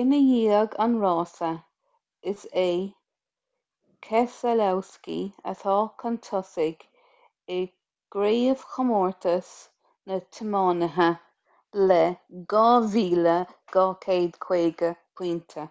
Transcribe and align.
ndiaidh 0.10 0.74
an 0.82 0.92
rása 1.04 1.48
is 2.32 2.42
é 2.64 2.66
keselowski 4.08 5.16
atá 5.52 5.74
chun 6.02 6.18
tosaigh 6.28 6.84
i 7.54 7.56
gcraobhchomórtas 8.18 9.48
na 10.12 10.18
dtiománaithe 10.36 11.08
le 11.92 11.96
2,250 12.56 14.94
pointe 15.16 15.66